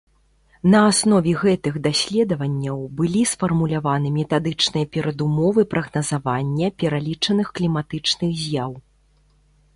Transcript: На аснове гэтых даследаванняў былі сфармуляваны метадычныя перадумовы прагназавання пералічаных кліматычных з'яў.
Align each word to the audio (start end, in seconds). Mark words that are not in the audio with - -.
На 0.73 0.79
аснове 0.91 1.33
гэтых 1.41 1.75
даследаванняў 1.87 2.79
былі 3.01 3.21
сфармуляваны 3.33 4.09
метадычныя 4.17 4.85
перадумовы 4.99 5.61
прагназавання 5.75 6.67
пералічаных 6.83 7.47
кліматычных 7.61 8.29
з'яў. 8.43 8.71